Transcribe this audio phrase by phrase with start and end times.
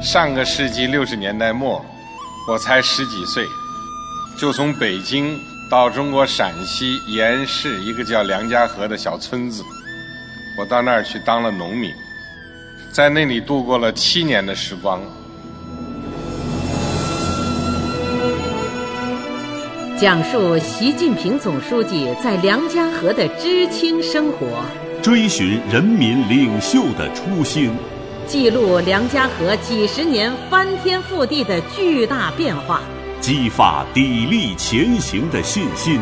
[0.00, 1.84] 上个世纪六十年代末，
[2.46, 3.44] 我才十几岁，
[4.38, 5.36] 就从北京
[5.68, 9.62] 到中国陕西盐市一个叫梁家河的小村子，
[10.56, 11.92] 我到那儿去当了农民，
[12.92, 15.02] 在那里度过了七年的时光。
[19.98, 24.62] 讲述习近平总书记在梁家河的知青生活，
[25.02, 27.72] 追寻人民领袖的初心，
[28.28, 32.82] 记录梁家河几十年翻天覆地的巨大变化，
[33.22, 35.98] 激发砥砺前行的信心。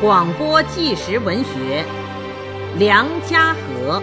[0.00, 1.84] 广播纪实文学
[2.78, 4.00] 《梁家河》，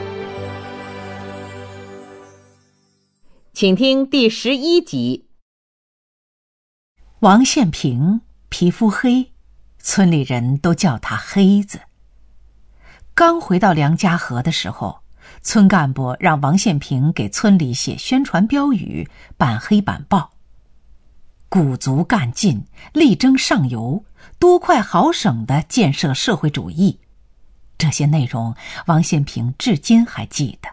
[3.54, 5.30] 请听第十一集。
[7.22, 8.20] 王献平。
[8.50, 9.32] 皮肤黑，
[9.80, 11.80] 村里人都叫他黑子。
[13.16, 15.03] 刚回到梁家河的时候，
[15.44, 20.32] 村干部让王献平给村里写宣传标语、办黑板报。
[21.50, 24.04] 鼓足干劲，力争上游，
[24.40, 27.00] 多快好省的建设社会主义。
[27.78, 28.56] 这些内容，
[28.88, 30.70] 王献平至今还记得。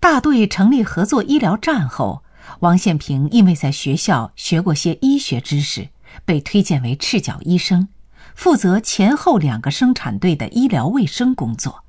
[0.00, 2.22] 大队成立合作医疗站后，
[2.60, 5.88] 王献平因为在学校学过些医学知识。
[6.24, 7.88] 被推荐为赤脚医生，
[8.34, 11.84] 负责前后两个生产队的医疗卫生工作。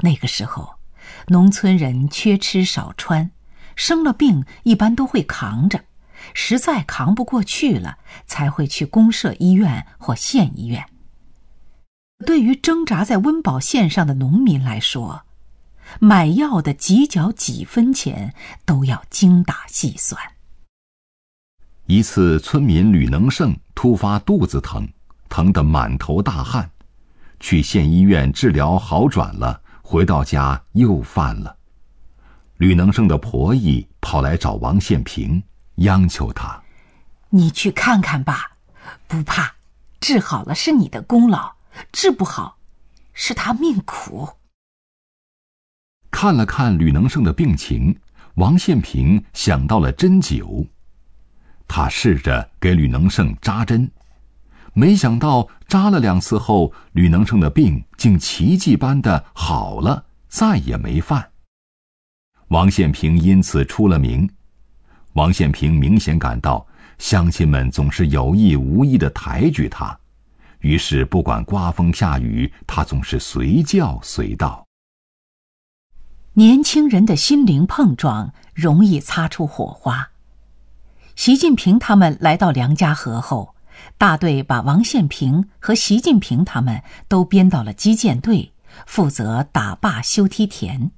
[0.00, 0.76] 那个时候，
[1.28, 3.30] 农村人缺吃少穿，
[3.74, 5.84] 生了病一般都会扛着，
[6.34, 10.84] 实在扛不过去了，才会去公社医院或县医院。
[12.26, 15.22] 对于挣扎在温饱线上的农民来说，
[16.00, 20.20] 买药的几角几分钱都要精打细算。
[21.86, 24.86] 一次，村民吕能胜突发肚子疼，
[25.28, 26.70] 疼得满头大汗，
[27.40, 31.56] 去县医院治疗好转了，回到家又犯了。
[32.58, 35.42] 吕能胜的婆姨跑来找王献平，
[35.76, 36.62] 央求他
[37.30, 38.58] ：“你去看看吧，
[39.06, 39.54] 不怕，
[39.98, 41.56] 治好了是你的功劳；
[41.90, 42.58] 治不好，
[43.14, 44.28] 是他命苦。”
[46.12, 47.98] 看了看吕能胜的病情，
[48.34, 50.68] 王献平想到了针灸。
[51.66, 53.90] 他试着给吕能胜扎针，
[54.78, 61.32] 没想到扎了两次后，吕能胜的病竟奇迹般的好了，再也没犯。
[62.50, 64.30] 王献平因此出了名。
[65.14, 66.64] 王献平明显感到
[66.96, 69.98] 乡亲们总是有意无意的抬举他，
[70.60, 74.64] 于是不管刮风下雨，他总是随叫随到。
[76.34, 80.10] 年轻人的心灵碰撞，容易擦出火花。
[81.16, 83.56] 习近平他们来到梁家河后，
[83.96, 88.52] 大队把王献平和习近平他们都编到了基建队，
[88.86, 90.90] 负责打坝修梯田。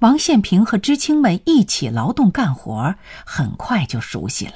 [0.00, 2.94] 王献平和知青们一起劳动干活，
[3.26, 4.54] 很快就熟悉了。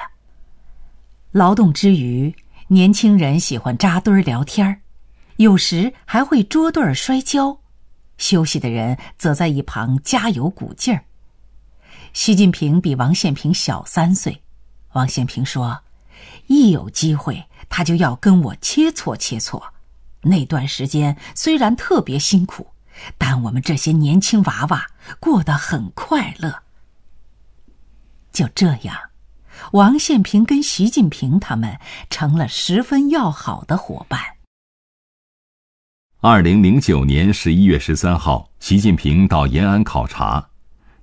[1.32, 2.34] 劳动之余，
[2.68, 4.80] 年轻人喜欢扎堆聊天，
[5.36, 7.58] 有时还会捉对儿摔跤。
[8.16, 11.04] 休息的人则在一旁加油鼓劲儿。
[12.12, 14.42] 习近平比王献平小三岁。
[14.92, 15.82] 王献平说
[16.46, 19.62] ：“一有机会，他就要跟我切磋切磋。
[20.22, 22.68] 那段时间虽然特别辛苦，
[23.18, 24.86] 但我们这些年轻娃娃
[25.20, 26.62] 过得很快乐。”
[28.32, 28.96] 就这样，
[29.72, 31.78] 王献平跟习近平他们
[32.10, 34.20] 成了十分要好的伙伴。
[36.20, 40.48] 二零零九年十一月十三号，习近平到延安考察，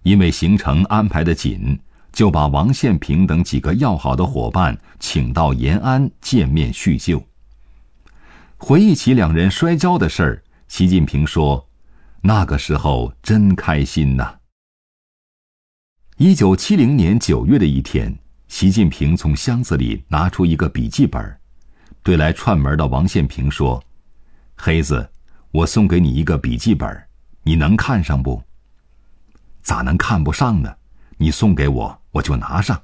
[0.01, 1.79] 因为行程安排的紧。
[2.11, 7.23] 就把王献平等几个要好的伙伴请到延安见面叙旧。
[8.57, 11.67] 回忆起两人摔跤的事儿，习近平说
[12.21, 14.35] ：“那个时候真开心呐。”
[16.17, 18.15] 一九七零年九月的一天，
[18.47, 21.39] 习近平从箱子里拿出一个笔记本，
[22.03, 23.83] 对来串门的王献平说
[24.55, 25.09] ：“黑子，
[25.49, 27.07] 我送给你一个笔记本，
[27.41, 28.43] 你能看上不？
[29.63, 30.75] 咋能看不上呢？
[31.21, 32.83] 你送给我。”我就拿上。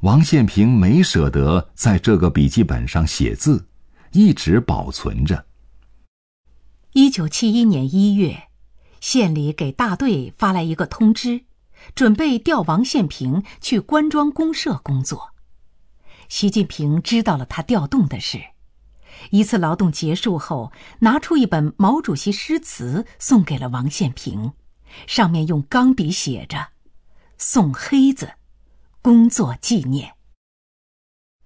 [0.00, 3.68] 王献平没舍得在这个笔记本上写字，
[4.12, 5.44] 一直保存着。
[6.94, 8.44] 一九七一年一月，
[9.02, 11.44] 县里给大队发来一个通知，
[11.94, 15.34] 准备调王献平去关庄公社工作。
[16.30, 18.40] 习近平知道了他调动的事，
[19.28, 24.54] 一次劳动结束后，拿出一本毛主席诗词送给了王献平，
[25.06, 26.68] 上面用钢笔写着。
[27.38, 28.32] 送黑子，
[29.00, 30.12] 工作纪念。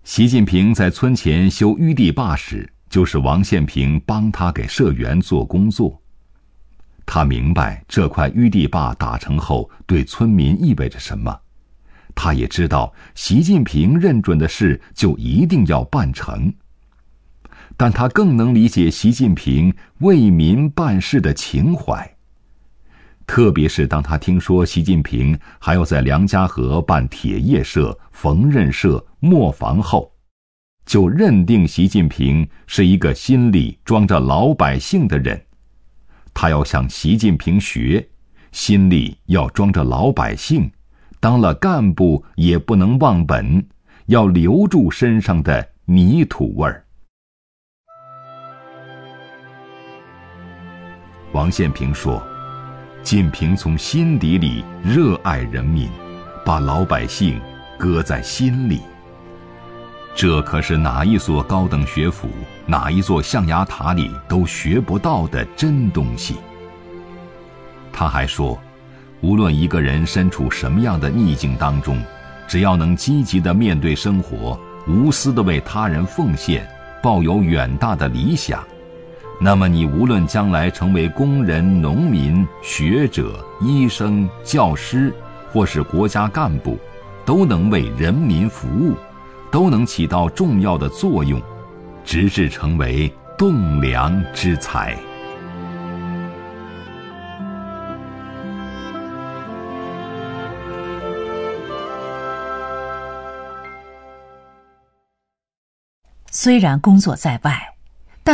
[0.03, 6.03] 习近平在村前修淤地坝时，就是王献平帮他给社员做工作。
[7.07, 11.39] 他明白这块淤地坝打成后对村民意味着什么，
[12.15, 16.53] 他也知道习近平认准的事就一定要办成。
[17.77, 22.14] 但他更能理解习近平为民办事的情怀。
[23.27, 30.13] 特别是当他听说习近平还要在梁家河办铁业社、缝纫社、磨坊后，
[30.85, 35.43] 就认定习近平是一个心里装着老百姓的人。
[36.35, 38.07] 他要向习近平学，
[38.53, 40.71] 心里要装着老百姓，
[41.19, 43.67] 当了干部也不能忘本，
[44.07, 46.85] 要留住身上的泥土味儿。
[51.33, 52.23] 王献平说。
[53.05, 55.91] 晋平从心底里热爱人民，
[56.43, 57.39] 把老百姓
[57.79, 58.81] 搁在心里。
[60.15, 62.31] 这可是哪一所高等学府、
[62.65, 66.37] 哪一座象牙塔里都学不到的真东西。
[67.93, 68.59] 他还说，
[69.21, 72.03] 无论一个人身处什么样的逆境当中，
[72.49, 74.59] 只要能积极的面对生活，
[74.89, 76.67] 无私的为他人奉献，
[77.03, 78.65] 抱有远大的理想。
[79.41, 85.13] 那么，你无论将来成为工人、农民、学者、医生、教师，
[85.53, 86.79] 或是国家干部，
[87.27, 88.95] 都能为人民服务，
[89.51, 91.43] 都能起到重要的作用，
[92.05, 94.97] 直至成为栋梁之才。
[106.31, 107.74] 虽然工作在外。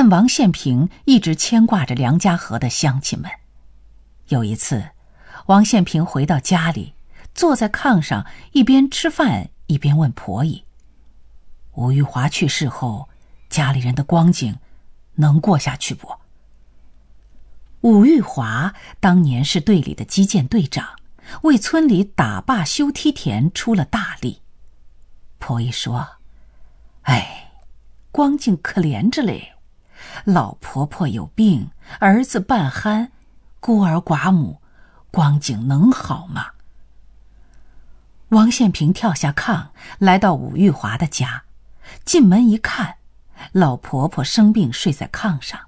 [0.00, 3.31] 但王献平一直牵挂着梁家河的乡亲们。
[4.29, 4.93] 有一次，
[5.44, 6.94] 王献平回到家里，
[7.35, 10.64] 坐在炕上，一边吃饭一边问婆姨
[11.76, 13.11] ：“吴玉华去世后，
[13.50, 14.58] 家里人的光景
[15.17, 16.08] 能过下去不？”
[17.82, 20.97] 武玉华当年是队里的击剑队长，
[21.43, 24.41] 为村里打坝修梯田出了大力。
[25.38, 26.08] 婆姨说
[27.05, 27.52] ：“哎，
[28.11, 29.56] 光景可怜着嘞。”
[30.25, 33.12] 老婆婆有病，儿子半憨，
[33.58, 34.61] 孤儿寡母，
[35.11, 36.52] 光景能好吗？
[38.29, 39.69] 王献平跳下炕，
[39.99, 41.44] 来到武玉华的家，
[42.05, 42.97] 进门一看，
[43.52, 45.61] 老婆婆生病睡在炕上，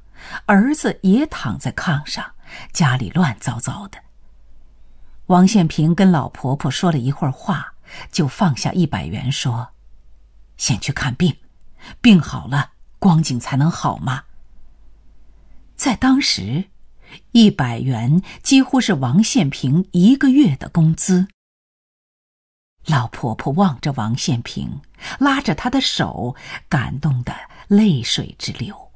[0.47, 2.33] 儿子也躺在炕上，
[2.73, 3.99] 家里乱糟糟的。
[5.27, 7.75] 王献平跟老婆婆说了一会儿话，
[8.11, 9.71] 就放下一百元说
[10.57, 11.37] ：“先去看病，
[12.01, 12.71] 病好了。”
[13.03, 14.23] 光景才能好吗？
[15.75, 16.67] 在当时，
[17.33, 21.27] 一百元几乎是王献平一个月的工资。
[22.87, 24.81] 老婆婆望着王献平，
[25.19, 26.37] 拉着他的手，
[26.69, 27.35] 感动的
[27.67, 28.93] 泪水直流。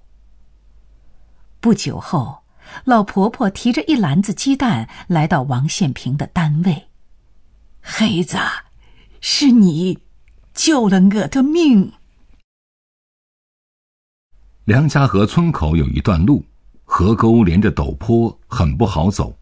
[1.59, 2.45] 不久后，
[2.85, 6.87] 老婆婆提着一篮子鸡蛋来到王献平的单位。
[7.83, 8.39] 黑子，
[9.21, 9.99] 是你
[10.55, 11.95] 救了我的命。
[14.67, 16.45] 梁家河村口有一段路，
[16.85, 19.39] 河沟连着陡坡，很不好走。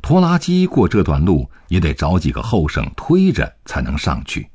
[0.00, 4.48] 拖拉机过这段路也得找几个后生推着才能上去。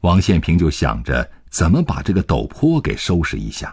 [0.00, 3.72] 王献平就想着怎么把这个陡坡给收拾一下。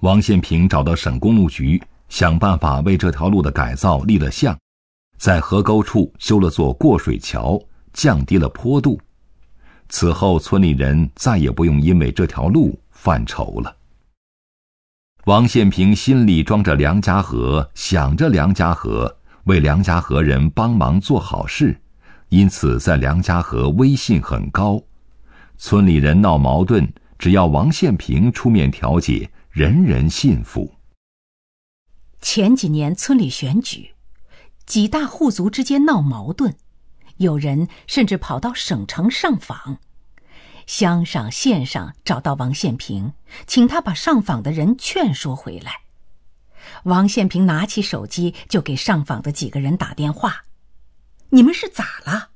[0.00, 4.58] 王献平找到省公路局，想办法为这条路的改造立了项，
[5.18, 7.56] 在河沟处修了座过水桥，
[7.92, 9.00] 降低了坡度。
[9.88, 12.76] 此后，村里人再也不用因为这条路。
[13.08, 13.74] 犯愁了。
[15.24, 21.80] 王献平心里装着梁家河，想着梁家河，为梁家河人帮忙做好事，
[22.28, 24.82] 因此在梁家河威信很高。
[25.56, 26.86] 村里人闹矛盾，
[27.18, 30.74] 只要王献平出面调解，人人信服。
[32.20, 33.92] 前几年村里选举，
[34.66, 36.54] 几大户族之间闹矛盾，
[37.16, 39.78] 有人甚至跑到省城上访。
[40.68, 43.14] 乡上县上找到王献平，
[43.46, 45.80] 请他把上访的人劝说回来。
[46.82, 50.44] 王献平拿起手机就给上访的几个人打电话
[51.30, 52.28] ：“你们是咋了？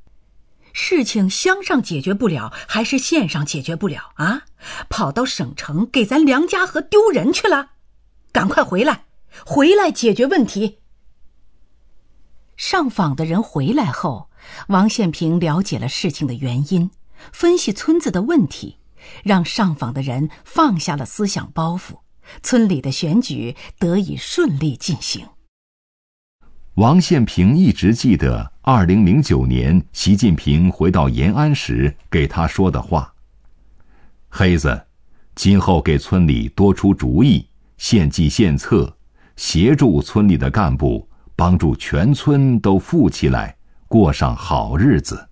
[0.73, 4.45] 事情乡上解决不了，还是县上解决不了啊？
[4.89, 7.73] 跑到省城给咱梁家河丢人去了？
[8.33, 9.05] 赶快回来，
[9.45, 10.79] 回来解决问题。”
[12.57, 14.31] 上访的人回来后，
[14.69, 16.91] 王献平了解了事情的原因。
[17.33, 18.79] 分析村子的问题，
[19.23, 22.01] 让上访的人放下了思想包袱，
[22.43, 25.27] 村里的选举得以顺利进行。
[26.77, 33.13] 王献平一直记得二零零九年习近平回到延安时给他说的话
[34.31, 34.87] ：“黑子，
[35.35, 38.97] 今后给村里多出主意，献计献策，
[39.37, 43.55] 协助村里的干部，帮助全村都富起来，
[43.87, 45.29] 过上好日子。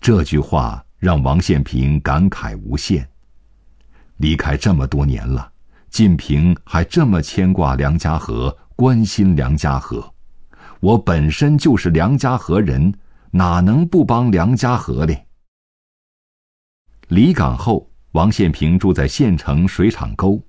[0.00, 3.06] 这句话让王献平感慨无限。
[4.16, 5.52] 离开这么多年了，
[5.90, 10.12] 晋平还这么牵挂梁家河，关心梁家河。
[10.80, 12.92] 我本身就是梁家河人，
[13.30, 15.18] 哪能不帮梁家河哩？
[17.08, 20.42] 离港后，王献平住在县城水厂沟，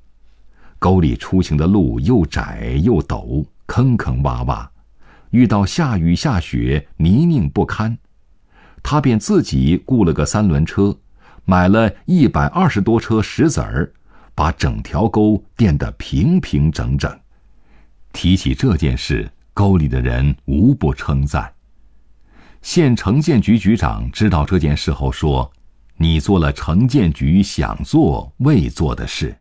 [0.80, 4.66] 沟里出行的路又窄又陡，坑坑洼洼，
[5.32, 7.98] 遇到下雨下雪，泥泞不堪。
[8.84, 10.98] 他便自己雇了个三轮车，
[11.46, 13.92] 买了一百二十多车石子儿，
[14.36, 17.20] 把整条沟垫得平平整整。
[18.14, 21.54] 提起这件事，沟里的人无不称赞。
[22.62, 25.52] 县城建局局长知道这件事后说
[25.98, 29.36] ：“你做了城建局想做未做的事。”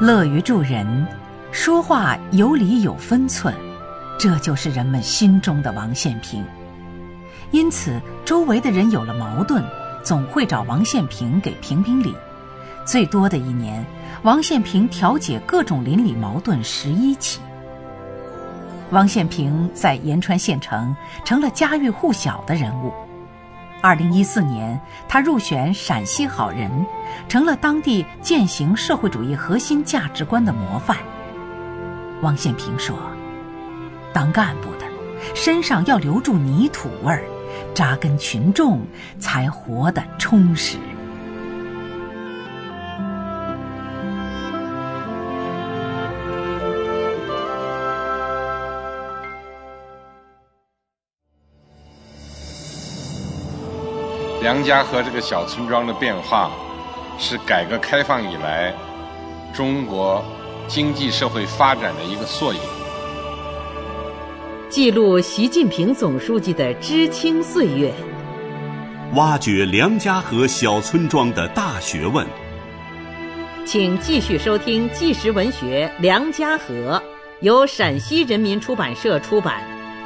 [0.00, 1.06] 乐于助人。
[1.50, 3.54] 说话有理有分寸，
[4.18, 6.44] 这就是人们心中的王献平。
[7.50, 9.64] 因此，周围的人有了矛盾，
[10.04, 12.14] 总会找王献平给评评理。
[12.84, 13.84] 最多的一年，
[14.22, 17.40] 王献平调解各种邻里矛盾十一起。
[18.90, 22.92] 王献平在延川县城成了家喻户晓的人物。
[23.80, 26.70] 二零一四年，他入选陕西好人，
[27.28, 30.96] 成了当地践行社会主义核心价值观的模范。
[32.20, 32.96] 王献平说
[34.12, 34.84] ：“当干部的
[35.34, 37.22] 身上要留住泥土味儿，
[37.74, 38.80] 扎根群众，
[39.20, 40.78] 才活得充实。”
[54.40, 56.50] 梁家河这个小村庄的变化，
[57.18, 58.74] 是改革开放以来
[59.52, 60.24] 中国。
[60.68, 62.60] 经济社会发展的一个缩影，
[64.68, 67.90] 记录习近平总书记的知青岁月，
[69.14, 72.26] 挖掘梁家河小村庄的大学问。
[73.64, 77.02] 请继续收听纪实文学《梁家河》，
[77.40, 79.62] 由陕西人民出版社出版，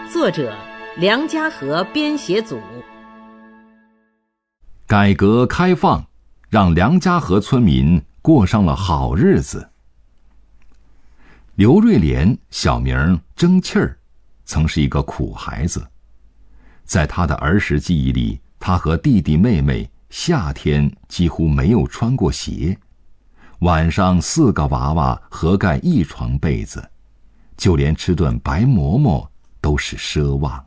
[0.08, 0.54] 作者
[0.96, 2.60] 梁家河编写组。
[4.86, 6.04] 改革开放
[6.48, 9.71] 让梁家河村民过上了好日子。
[11.62, 13.96] 刘瑞莲，小名争气儿，
[14.44, 15.86] 曾是一个苦孩子。
[16.82, 22.76] 在他的儿时记忆里，他和弟弟妹妹夏天几乎没有穿过鞋，
[23.60, 26.90] 晚上四个娃娃合盖一床被子，
[27.56, 30.66] 就连吃顿白馍馍都是奢望。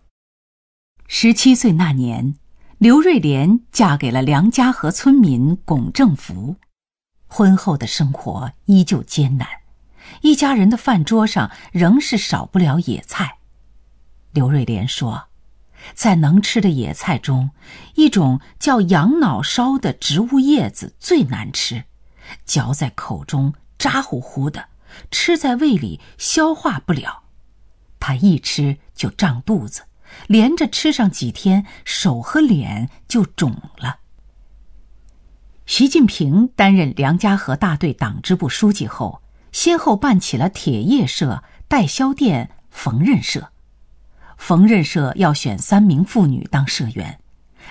[1.08, 2.36] 十七岁那年，
[2.78, 6.56] 刘瑞莲嫁给了梁家河村民龚正福，
[7.28, 9.46] 婚后的生活依旧艰难。
[10.26, 13.38] 一家人的饭桌上仍是少不了野菜。
[14.32, 15.28] 刘瑞莲说，
[15.94, 17.52] 在能吃的野菜中，
[17.94, 21.84] 一种叫羊脑烧的植物叶子最难吃，
[22.44, 24.70] 嚼在口中渣乎乎的，
[25.12, 27.26] 吃在胃里消化不了。
[28.00, 29.84] 他一吃就胀肚子，
[30.26, 34.00] 连着吃上几天，手和脸就肿了。
[35.68, 39.22] 习近平担任梁家河大队党支部书记后。
[39.56, 43.54] 先后办起了铁业社、代销店、缝纫社。
[44.38, 47.22] 缝纫社要选三名妇女当社员，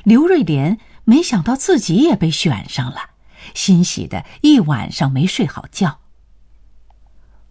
[0.02, 3.10] 刘瑞莲没想到自己也被选上了，
[3.52, 6.00] 欣喜的一晚上没睡好觉。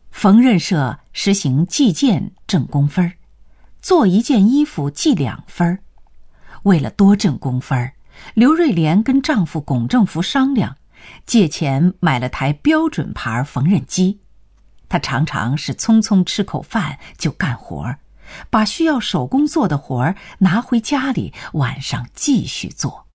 [0.09, 3.13] 缝纫社实行计件挣工分儿，
[3.83, 5.83] 做一件衣服计两分儿。
[6.63, 7.93] 为了多挣工分儿，
[8.33, 10.75] 刘瑞莲跟丈夫龚正福商量，
[11.27, 14.21] 借钱买了台标准牌缝纫机。
[14.93, 17.97] 他常常是匆匆吃口饭就干活儿，
[18.51, 23.07] 把需要手工做的活儿拿回家里，晚上继续做。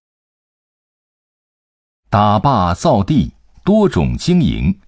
[2.10, 3.32] 打坝造地，
[3.62, 4.80] 多种经营，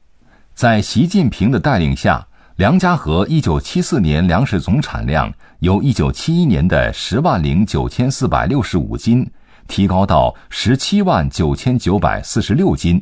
[0.52, 9.30] 在习近平的带领下，梁家河一九七四年粮食总产量由一九七一年的十万零九千四百六十五斤，
[9.68, 13.00] 提高到十七万九千九百四十六斤，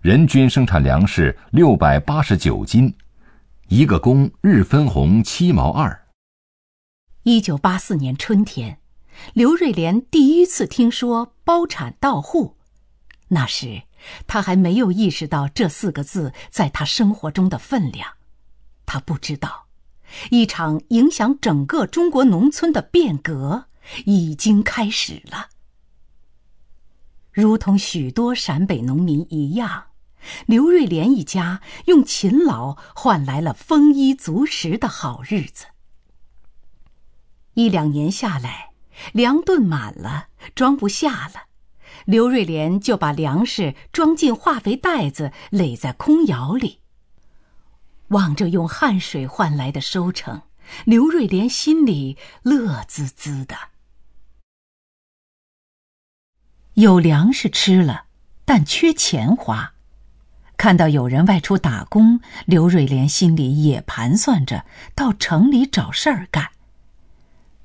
[0.00, 2.94] 人均生产粮食六百八十九斤。
[3.68, 6.08] 一个工日分红七毛二。
[7.24, 8.80] 一九八四年春天，
[9.34, 12.56] 刘瑞莲第一次听说包产到户，
[13.28, 13.82] 那时
[14.26, 18.14] 他还没有意识到这四个字在他生活中的分量，
[18.86, 19.66] 他不知道，
[20.30, 23.66] 一场影响整个中国农村的变革
[24.06, 25.50] 已经开始了。
[27.30, 29.87] 如同许多陕北农民一样，
[30.46, 35.66] 刘瑞莲一家用勤劳换来了丰衣足食的好日子。
[37.54, 38.70] 一两年下来，
[39.12, 41.44] 粮顿满了，装不下了，
[42.04, 46.80] 刘瑞莲就把粮食装进化肥袋子，垒在空窑里。
[48.08, 50.42] 望着用汗水换来的收成，
[50.84, 53.56] 刘瑞莲心里乐滋滋的。
[56.74, 58.06] 有粮食吃了，
[58.44, 59.74] 但缺钱花。
[60.58, 66.50] 看到有人外出打工，刘瑞莲心里也盘算着到城里找事儿干。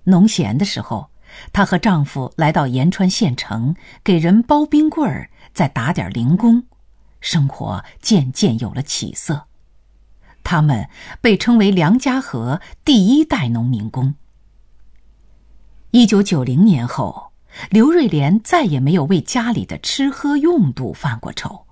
[0.03, 1.09] 农闲的时候，
[1.51, 6.65] 她和丈夫来到延川县城，给人包冰棍儿，再打点零工，
[7.19, 9.47] 生活渐渐有了起色。
[10.43, 10.88] 他们
[11.19, 14.13] 被称为梁家河第一代农民工。
[15.89, 17.31] 一九九零年后，
[17.71, 21.65] 刘瑞莲再也没有为家里的吃喝用度犯过愁，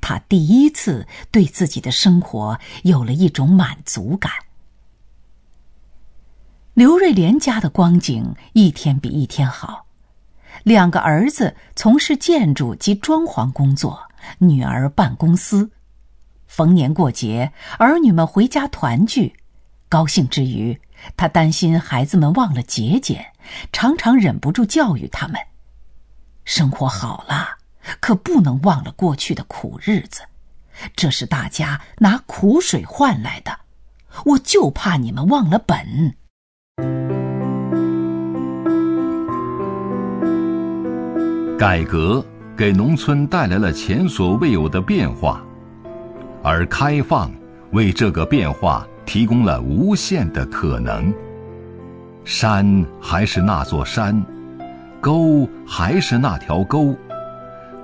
[0.00, 4.32] 他第一次对自己的生活有了一种满足感。
[6.74, 9.86] 刘瑞莲家的光景一天比一天好，
[10.62, 14.00] 两个儿子从事建筑及装潢工作，
[14.38, 15.70] 女儿办公司。
[16.46, 19.34] 逢年过节，儿女们回家团聚，
[19.88, 20.80] 高兴之余，
[21.16, 23.32] 他担心孩子们忘了节俭，
[23.70, 25.38] 常常忍不住教育他们
[26.46, 27.57] ：“生活好了，
[28.00, 30.22] 可不能忘了过去的苦日子，
[30.94, 33.58] 这是大家拿苦水换来的，
[34.24, 36.14] 我就怕你们忘了本。”
[41.58, 42.24] 改革
[42.56, 45.42] 给农村带来了前所未有的变化。
[46.44, 47.32] 而开放
[47.72, 51.12] 为这个变化提供了无限的可能。
[52.24, 54.24] 山还是那座山，
[55.00, 56.94] 沟还是那条沟，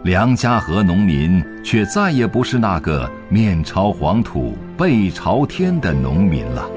[0.05, 6.69] 梁家河农民却再也不是那个面朝黄土背朝天的农民了。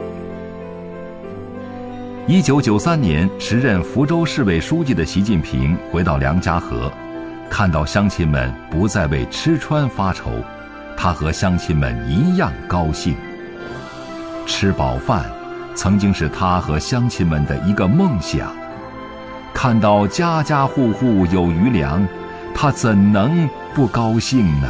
[2.25, 6.89] 一九九三年，时任福州市委书记的习近平回到梁家河，
[7.49, 10.31] 看到乡亲们不再为吃穿发愁。
[10.95, 13.13] 他和乡亲们一样高兴。
[14.45, 15.25] 吃饱饭，
[15.75, 18.55] 曾经是他和乡亲们的一个梦想。
[19.53, 22.07] 看到家家户户有余粮，
[22.59, 24.67] 他怎能不高兴呢？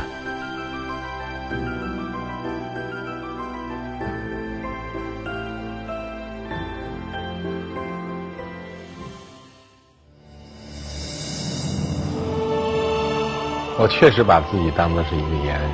[13.80, 15.71] 我确实把自己当做是一个延安人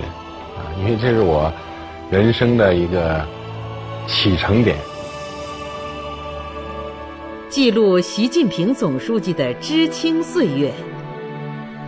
[0.55, 0.69] 啊。
[0.77, 1.51] 因为这是我
[2.11, 3.25] 人生的一个
[4.05, 4.77] 启程点，
[7.49, 10.71] 记录习近平总书记的知青岁月，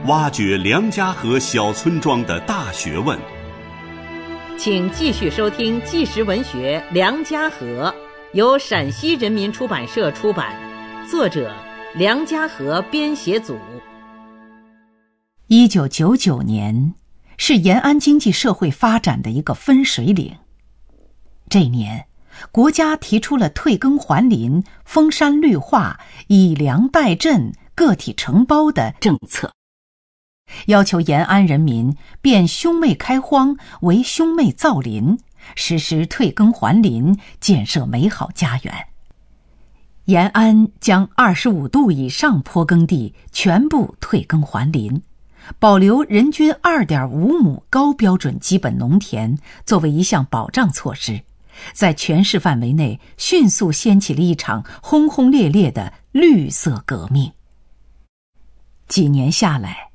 [0.08, 3.20] 挖掘梁家河小村庄的大学问。
[4.58, 7.94] 请继续收听纪实文学《梁家河》，
[8.34, 10.56] 由陕西人民出版社出版，
[11.10, 11.56] 作者
[11.96, 13.58] 梁家河编写组。
[15.48, 16.94] 一九九九年。
[17.38, 20.38] 是延安经济社会发展的一个分水岭。
[21.50, 22.08] 这年，
[22.50, 29.52] 国家提出了退耕还林、封山绿化、以粮代赈、个体承包的政策，
[30.68, 35.20] 要求延安人民变兄妹开荒为兄妹造林，
[35.56, 38.88] 实施退耕还林，建设美好家园。
[40.06, 45.02] 延安将二十五度以上坡耕地全部退耕还林。
[45.60, 51.22] 保留人均二点五亩高标准基本农田作为一项保障措施，
[51.72, 57.32] 在全市范围内迅速掀起了一场轰轰烈烈的绿色革命。
[58.88, 59.90] 几年下来，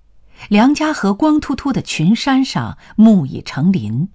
[0.49, 4.09] 梁家河光秃秃的群山上木已成林，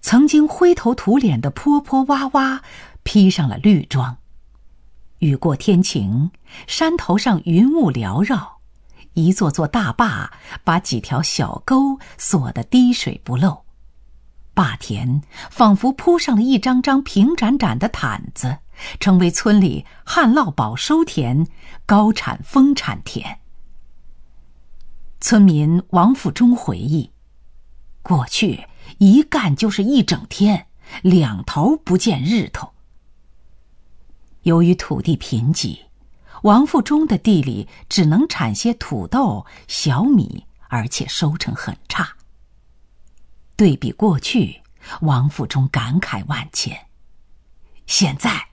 [0.00, 2.60] 曾经灰头土脸的坡坡洼洼
[3.02, 4.16] 披上了绿装。
[5.18, 6.30] 雨过天晴，
[6.66, 8.58] 山头上云雾缭绕。
[9.12, 10.32] 一座座大坝
[10.64, 13.62] 把几条小沟锁得滴水不漏，
[14.54, 18.58] 坝田仿佛铺上了一张张平展展的毯子，
[18.98, 21.46] 成为村里旱涝保收田、
[21.86, 23.38] 高产丰产田。
[25.26, 27.10] 村民王富忠回忆，
[28.02, 30.66] 过去一干就是一整天，
[31.00, 32.74] 两头不见日头。
[34.42, 35.78] 由于土地贫瘠。
[36.42, 42.06] 王富忠的地里只能产些土豆、小米，而且收成很差。
[43.56, 44.60] 对比过去，
[45.00, 46.88] 王富忠感慨万千。
[47.86, 48.48] 现在，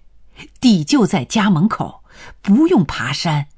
[0.62, 2.06] 地就在家门口，
[2.42, 3.50] 不用爬山，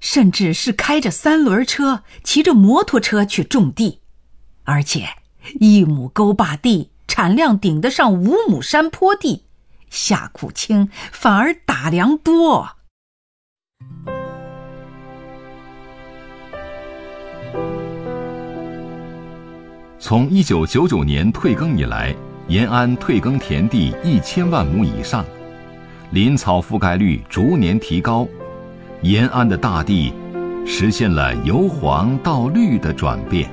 [0.00, 4.00] 甚至是开着三轮车、骑着摩托车去种地，
[4.64, 5.08] 而且
[5.60, 9.44] 一亩沟坝地产量顶得上五亩山坡地，
[9.90, 12.70] 下苦轻反而打粮多。
[19.98, 22.14] 从一九九九年退耕以来，
[22.46, 25.24] 延安退耕田地一千万亩以上，
[26.12, 28.26] 林草覆盖率逐年提高，
[29.02, 30.12] 延安的大地
[30.66, 33.48] 实现了由黄到绿的转变。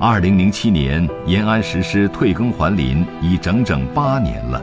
[0.00, 4.60] 二零零七年，延安实施退耕还林已整整八年了。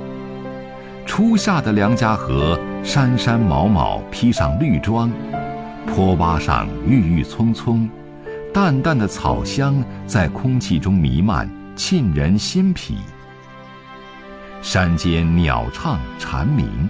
[1.05, 5.10] 初夏的梁家河，山山毛毛披上绿装，
[5.88, 7.89] 坡洼上郁郁葱葱。
[8.53, 12.97] 淡淡的草香在空气中弥漫，沁人心脾。
[14.62, 16.89] 山间鸟唱蝉鸣，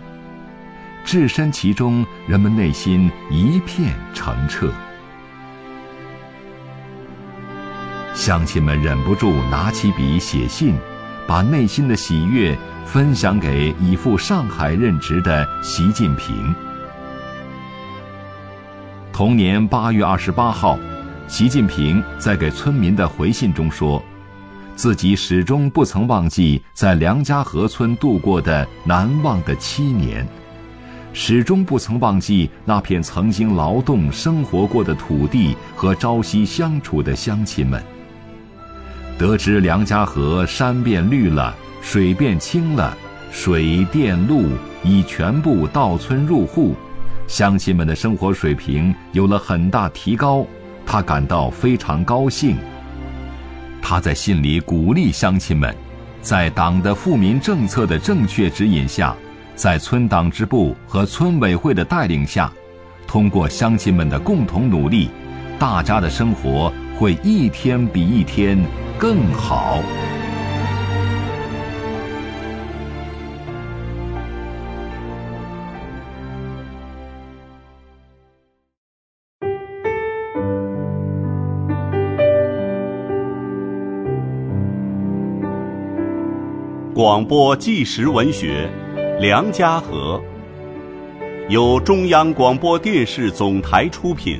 [1.10, 4.72] 置身其中，人们内心一片澄澈。
[8.13, 10.76] 乡亲们忍不住拿起笔写信，
[11.26, 16.54] 把内心的喜悦分享给已赴上海任职的习近平。
[19.12, 20.78] 同年八月二十八号。
[21.28, 24.00] 习近平在给村民的回信中说
[24.78, 30.28] ：“自己始终不曾忘记在梁家河村度过的难忘的七年，
[31.12, 37.82] 始终不曾忘记那片曾经劳动生活过的土地和朝夕相处的乡亲们。
[39.17, 42.95] 得知梁家河山变绿了，水变清了，
[43.32, 44.45] 水电路
[44.84, 46.74] 已全部到村入户，
[47.28, 50.45] 乡亲们的生活水平有了很大提高。”
[50.86, 52.58] 他感到非常高兴。
[53.82, 55.76] 他在信里鼓励乡亲们，
[56.22, 59.15] 在党的富民政策的正确指引下，
[59.60, 62.50] 在村党支部和村委会的带领下，
[63.06, 65.10] 通过乡亲们的共同努力，
[65.60, 68.58] 大家的生活会一天比一天
[68.98, 69.84] 更好。
[86.95, 88.69] 广播纪实文学
[89.19, 90.23] 《梁家河》，
[91.49, 94.39] 由中央广播电视总台出品，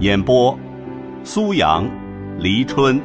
[0.00, 0.58] 演播：
[1.22, 1.86] 苏阳、
[2.38, 2.98] 黎春。